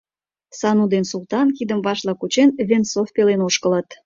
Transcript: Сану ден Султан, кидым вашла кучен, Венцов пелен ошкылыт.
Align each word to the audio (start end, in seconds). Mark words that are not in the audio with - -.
Сану 0.59 0.85
ден 0.93 1.03
Султан, 1.11 1.47
кидым 1.57 1.79
вашла 1.85 2.13
кучен, 2.19 2.49
Венцов 2.69 3.07
пелен 3.15 3.41
ошкылыт. 3.47 3.89